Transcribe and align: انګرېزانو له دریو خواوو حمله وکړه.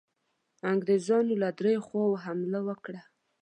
انګرېزانو 0.71 1.33
له 1.41 1.49
دریو 1.59 1.85
خواوو 1.87 2.21
حمله 2.23 2.59
وکړه. 2.67 3.01